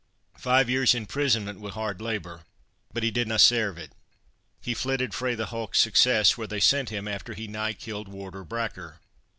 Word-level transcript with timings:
"Five 0.39 0.67
years' 0.67 0.95
imprisonment—wi' 0.95 1.69
hard 1.69 2.01
labour. 2.01 2.41
But 2.91 3.03
he 3.03 3.11
didna 3.11 3.37
sairve 3.37 3.77
it. 3.77 3.91
He 4.59 4.73
flitted 4.73 5.13
frae 5.13 5.35
the 5.35 5.45
hulk 5.53 5.75
Success 5.75 6.35
where 6.35 6.47
they 6.47 6.59
sent 6.59 6.89
him 6.89 7.07
after 7.07 7.35
he 7.35 7.47
nigh 7.47 7.73
killed 7.73 8.07
Warder 8.07 8.43
Bracker. 8.43 8.99